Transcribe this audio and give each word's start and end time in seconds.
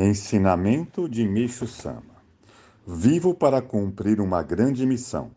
Ensinamento 0.00 1.08
de 1.08 1.26
Meixo 1.26 1.66
Sama. 1.66 2.22
Vivo 2.86 3.34
para 3.34 3.60
cumprir 3.60 4.20
uma 4.20 4.44
grande 4.44 4.86
missão. 4.86 5.32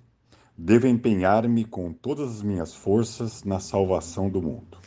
Devo 0.56 0.86
empenhar-me 0.86 1.66
com 1.66 1.92
todas 1.92 2.29
as 2.29 2.44
minhas 2.44 2.71
forças 2.71 3.44
na 3.44 3.60
salvação 3.60 4.29
do 4.29 4.39
mundo. 4.39 4.78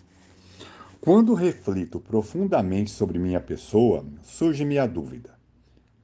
Quando 1.01 1.35
reflito 1.35 1.99
profundamente 1.99 2.93
sobre 2.93 3.19
minha 3.19 3.41
pessoa, 3.41 4.07
surge-me 4.23 4.79
a 4.79 4.87
dúvida: 4.87 5.37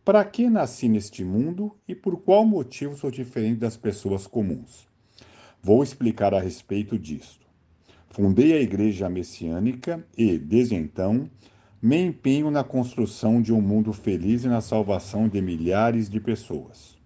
para 0.05 0.25
que 0.25 0.51
nasci 0.51 0.89
neste 0.89 1.23
mundo 1.23 1.71
e 1.87 1.95
por 1.95 2.21
qual 2.23 2.45
motivo 2.45 2.97
sou 2.97 3.09
diferente 3.09 3.61
das 3.61 3.77
pessoas 3.77 4.27
comuns? 4.27 4.89
Vou 5.63 5.81
explicar 5.81 6.35
a 6.35 6.41
respeito 6.41 6.99
disto. 6.99 7.47
Fundei 8.09 8.53
a 8.53 8.61
Igreja 8.61 9.09
Messiânica 9.09 10.05
e, 10.19 10.37
desde 10.37 10.75
então, 10.75 11.31
me 11.83 11.97
empenho 11.97 12.51
na 12.51 12.63
construção 12.63 13.41
de 13.41 13.55
um 13.55 13.61
mundo 13.61 13.93
feliz 13.93 14.45
e 14.45 14.49
na 14.49 14.61
salvação 14.61 15.27
de 15.29 15.41
milhares 15.41 16.11
de 16.11 16.21
pessoas. 16.21 16.99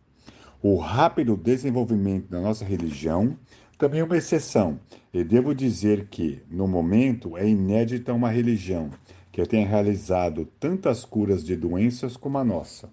O 0.60 0.76
rápido 0.76 1.36
desenvolvimento 1.36 2.28
da 2.28 2.40
nossa 2.40 2.64
religião 2.64 3.38
também 3.78 4.00
é 4.00 4.04
uma 4.04 4.16
exceção, 4.16 4.80
e 5.12 5.22
devo 5.22 5.54
dizer 5.54 6.08
que, 6.08 6.42
no 6.50 6.66
momento, 6.66 7.36
é 7.36 7.48
inédita 7.48 8.12
uma 8.12 8.30
religião 8.30 8.90
que 9.30 9.44
tenha 9.46 9.66
realizado 9.66 10.46
tantas 10.58 11.04
curas 11.04 11.44
de 11.44 11.54
doenças 11.54 12.16
como 12.16 12.38
a 12.38 12.44
nossa. 12.44 12.88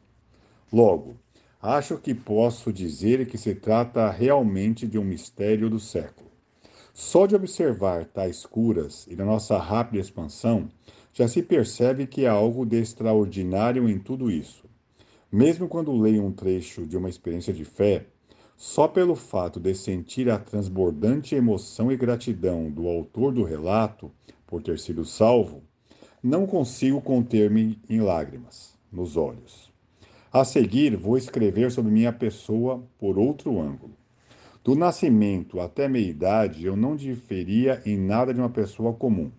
Logo, 0.71 1.16
acho 1.62 1.98
que 1.98 2.13
posso 2.13 2.71
dizer 2.71 3.26
que 3.27 3.38
se 3.38 3.55
trata 3.55 4.09
realmente 4.12 4.85
de 4.85 4.99
um 4.99 5.04
mistério 5.04 5.70
do 5.70 5.79
século. 5.79 6.29
Só 6.93 7.26
de 7.26 7.35
observar 7.35 8.05
tais 8.05 8.45
curas 8.45 9.07
e 9.07 9.16
da 9.16 9.23
nossa 9.23 9.57
rápida 9.57 10.02
expansão, 10.02 10.68
já 11.13 11.27
se 11.27 11.41
percebe 11.41 12.07
que 12.07 12.25
há 12.25 12.31
algo 12.31 12.65
de 12.65 12.77
extraordinário 12.77 13.89
em 13.89 13.99
tudo 13.99 14.31
isso. 14.31 14.63
Mesmo 15.31 15.67
quando 15.67 15.91
leio 15.97 16.23
um 16.23 16.31
trecho 16.31 16.85
de 16.85 16.97
uma 16.97 17.09
experiência 17.09 17.53
de 17.53 17.65
fé, 17.65 18.05
só 18.57 18.87
pelo 18.87 19.15
fato 19.15 19.59
de 19.59 19.73
sentir 19.73 20.29
a 20.29 20.37
transbordante 20.37 21.35
emoção 21.35 21.91
e 21.91 21.98
gratidão 21.98 22.70
do 22.70 22.87
autor 22.87 23.34
do 23.34 23.43
relato 23.43 24.12
por 24.45 24.62
ter 24.62 24.77
sido 24.77 25.03
salvo, 25.03 25.63
não 26.21 26.45
consigo 26.45 27.01
conter-me 27.01 27.79
em 27.90 28.01
lágrimas 28.01 28.77
nos 28.91 29.18
olhos. 29.18 29.71
A 30.31 30.46
seguir, 30.46 30.96
vou 30.96 31.18
escrever 31.18 31.71
sobre 31.71 31.91
minha 31.91 32.13
pessoa 32.13 32.84
por 32.99 33.18
outro 33.18 33.59
ângulo. 33.59 33.96
Do 34.63 34.75
nascimento 34.75 35.59
até 35.59 35.87
meia-idade, 35.87 36.63
eu 36.63 36.75
não 36.75 36.96
diferia 36.96 37.81
em 37.85 37.98
nada 37.98 38.31
de 38.34 38.40
uma 38.40 38.49
pessoa 38.49 38.93
comum. 38.93 39.31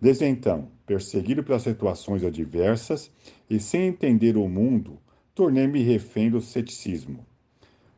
Desde 0.00 0.24
então, 0.24 0.68
perseguido 0.86 1.42
pelas 1.42 1.62
situações 1.62 2.22
adversas 2.24 3.10
e 3.50 3.58
sem 3.58 3.88
entender 3.88 4.36
o 4.36 4.48
mundo, 4.48 4.98
tornei-me 5.34 5.82
refém 5.82 6.30
do 6.30 6.40
ceticismo. 6.40 7.26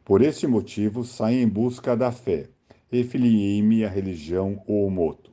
Por 0.04 0.22
este 0.22 0.46
motivo, 0.46 1.04
saí 1.04 1.42
em 1.42 1.48
busca 1.48 1.94
da 1.94 2.10
fé 2.10 2.48
e 2.90 3.04
filiei-me 3.04 3.84
à 3.84 3.88
religião 3.88 4.62
Oomoto. 4.66 5.30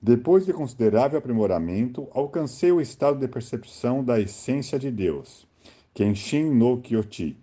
Depois 0.00 0.46
de 0.46 0.52
considerável 0.52 1.18
aprimoramento, 1.18 2.06
alcancei 2.12 2.70
o 2.70 2.80
estado 2.80 3.18
de 3.18 3.26
percepção 3.26 4.04
da 4.04 4.20
essência 4.20 4.78
de 4.78 4.92
Deus, 4.92 5.44
Kenshin 5.92 6.44
no 6.44 6.80
Kyoti. 6.80 7.36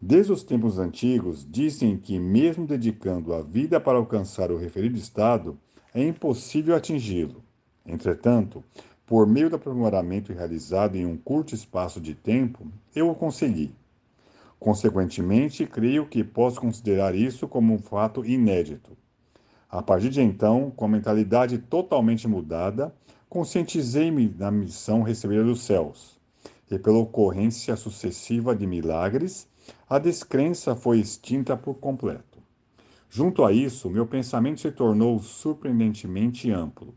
Desde 0.00 0.32
os 0.32 0.42
tempos 0.42 0.80
antigos, 0.80 1.46
dizem 1.48 1.96
que, 1.96 2.18
mesmo 2.18 2.66
dedicando 2.66 3.32
a 3.32 3.40
vida 3.40 3.80
para 3.80 3.98
alcançar 3.98 4.50
o 4.50 4.58
referido 4.58 4.98
estado, 4.98 5.56
é 5.94 6.04
impossível 6.04 6.74
atingi-lo. 6.74 7.40
Entretanto, 7.86 8.62
por 9.06 9.26
meio 9.26 9.50
do 9.50 9.56
aprimoramento 9.56 10.32
realizado 10.32 10.96
em 10.96 11.04
um 11.04 11.16
curto 11.16 11.54
espaço 11.54 12.00
de 12.00 12.14
tempo, 12.14 12.66
eu 12.94 13.10
o 13.10 13.14
consegui. 13.14 13.74
Consequentemente, 14.58 15.66
creio 15.66 16.06
que 16.06 16.22
posso 16.22 16.60
considerar 16.60 17.14
isso 17.14 17.48
como 17.48 17.74
um 17.74 17.78
fato 17.78 18.24
inédito. 18.24 18.96
A 19.68 19.82
partir 19.82 20.08
de 20.08 20.20
então, 20.20 20.70
com 20.70 20.84
a 20.84 20.88
mentalidade 20.88 21.58
totalmente 21.58 22.28
mudada, 22.28 22.94
conscientizei-me 23.28 24.28
da 24.28 24.50
missão 24.50 25.02
recebida 25.02 25.42
dos 25.42 25.62
céus, 25.62 26.20
e 26.70 26.78
pela 26.78 26.98
ocorrência 26.98 27.74
sucessiva 27.76 28.54
de 28.54 28.66
milagres, 28.66 29.48
a 29.88 29.98
descrença 29.98 30.76
foi 30.76 31.00
extinta 31.00 31.56
por 31.56 31.74
completo. 31.74 32.38
Junto 33.10 33.44
a 33.44 33.52
isso, 33.52 33.90
meu 33.90 34.06
pensamento 34.06 34.60
se 34.60 34.70
tornou 34.70 35.18
surpreendentemente 35.18 36.50
amplo. 36.50 36.94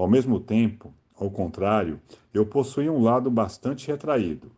Ao 0.00 0.08
mesmo 0.08 0.40
tempo, 0.40 0.94
ao 1.14 1.30
contrário, 1.30 2.00
eu 2.32 2.46
possuía 2.46 2.90
um 2.90 3.02
lado 3.02 3.30
bastante 3.30 3.86
retraído. 3.86 4.50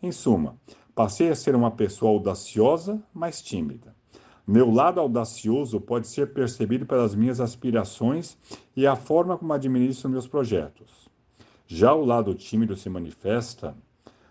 Em 0.00 0.12
suma, 0.12 0.56
passei 0.94 1.30
a 1.30 1.34
ser 1.34 1.56
uma 1.56 1.72
pessoa 1.72 2.12
audaciosa, 2.12 3.02
mas 3.12 3.42
tímida. 3.42 3.92
Meu 4.46 4.70
lado 4.70 5.00
audacioso 5.00 5.80
pode 5.80 6.06
ser 6.06 6.32
percebido 6.32 6.86
pelas 6.86 7.12
minhas 7.12 7.40
aspirações 7.40 8.38
e 8.76 8.86
a 8.86 8.94
forma 8.94 9.36
como 9.36 9.52
administro 9.52 10.08
meus 10.08 10.28
projetos. 10.28 11.08
Já 11.66 11.92
o 11.92 12.04
lado 12.04 12.32
tímido 12.32 12.76
se 12.76 12.88
manifesta 12.88 13.76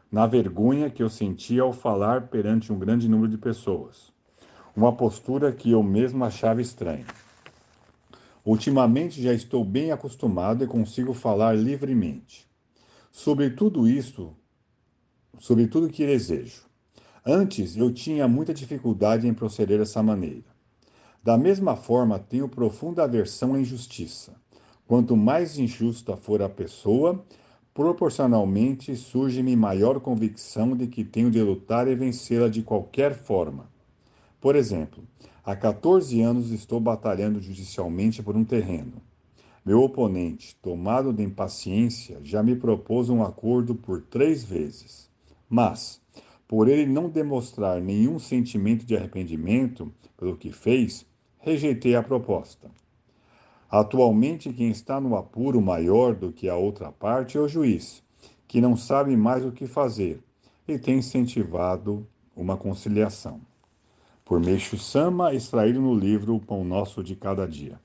na 0.10 0.26
vergonha 0.26 0.90
que 0.90 1.04
eu 1.04 1.10
sentia 1.10 1.64
ao 1.64 1.74
falar 1.74 2.28
perante 2.28 2.72
um 2.72 2.80
grande 2.80 3.10
número 3.10 3.30
de 3.30 3.38
pessoas. 3.38 4.14
Uma 4.74 4.94
postura 4.94 5.52
que 5.52 5.72
eu 5.72 5.84
mesmo 5.84 6.24
achava 6.24 6.62
estranha. 6.62 7.06
Ultimamente 8.46 9.22
já 9.22 9.34
estou 9.34 9.64
bem 9.64 9.92
acostumado 9.92 10.64
e 10.64 10.68
consigo 10.68 11.14
falar 11.14 11.56
livremente. 11.56 12.46
Sobre 13.12 13.50
tudo 13.52 13.88
isto, 13.88 14.36
sobre 15.40 15.68
tudo 15.68 15.88
que 15.88 16.06
desejo. 16.06 16.64
Antes 17.26 17.78
eu 17.78 17.94
tinha 17.94 18.28
muita 18.28 18.54
dificuldade 18.54 19.28
em 19.28 19.34
proceder 19.34 19.80
dessa 19.80 20.04
maneira. 20.04 20.54
Da 21.24 21.38
mesma 21.38 21.78
forma, 21.78 22.20
tenho 22.20 22.50
profunda 22.50 23.06
aversão 23.06 23.54
à 23.54 23.60
injustiça. 23.60 24.36
Quanto 24.86 25.16
mais 25.16 25.58
injusta 25.58 26.18
for 26.18 26.42
a 26.42 26.50
pessoa, 26.50 27.24
proporcionalmente 27.74 28.94
surge-me 28.98 29.56
maior 29.56 30.02
convicção 30.02 30.76
de 30.76 30.88
que 30.88 31.06
tenho 31.06 31.32
de 31.32 31.42
lutar 31.42 31.88
e 31.88 31.96
vencê-la 31.96 32.50
de 32.50 32.62
qualquer 32.62 33.16
forma. 33.16 33.73
Por 34.44 34.58
exemplo, 34.58 35.02
Há 35.46 35.58
14 35.58 36.22
anos 36.22 36.52
estou 36.52 36.80
batalhando 36.80 37.42
judicialmente 37.42 38.24
por 38.24 38.34
um 38.34 38.46
terreno. 38.46 39.02
Meu 39.66 39.82
oponente, 39.84 40.56
tomado 40.62 41.12
de 41.12 41.22
impaciência, 41.22 42.18
já 42.24 42.42
me 42.42 42.56
propôs 42.56 43.10
um 43.10 43.22
acordo 43.22 43.76
por 43.76 44.02
três 44.02 44.42
vezes. 44.42 45.10
Mas, 45.50 46.02
por 46.48 46.70
ele 46.70 46.86
não 46.86 47.10
demonstrar 47.10 47.82
nenhum 47.82 48.18
sentimento 48.20 48.86
de 48.86 48.96
arrependimento 48.96 49.92
pelo 50.16 50.38
que 50.38 50.54
fez, 50.54 51.06
rejeitei 51.40 51.94
a 51.94 52.02
proposta. 52.02 52.72
Atualmente, 53.70 54.54
quem 54.54 54.70
está 54.70 55.02
no 55.02 55.18
apuro 55.18 55.62
maior 55.62 56.16
do 56.16 56.32
que 56.32 56.48
a 56.48 56.56
outra 56.56 56.90
parte 56.90 57.38
é 57.38 57.42
o 57.42 57.50
juiz, 57.50 58.02
que 58.48 58.62
não 58.62 58.78
sabe 58.78 59.18
mais 59.18 59.44
o 59.46 59.52
que 59.52 59.68
fazer 59.68 60.24
e 60.66 60.80
tem 60.80 61.00
incentivado 61.00 62.08
uma 62.34 62.56
conciliação 62.56 63.42
por 64.26 64.40
Meixo 64.40 64.78
Sama, 64.78 65.34
extraído 65.34 65.82
no 65.82 65.94
livro 65.94 66.36
O 66.36 66.40
Pão 66.40 66.64
Nosso 66.64 67.04
de 67.04 67.16
Cada 67.16 67.48
Dia. 67.48 67.80